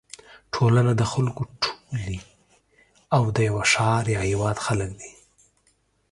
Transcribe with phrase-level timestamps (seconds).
[0.53, 2.17] ټولنه د خلکو ټولی
[3.15, 5.11] او د یوه ښار یا هېواد خلک دي.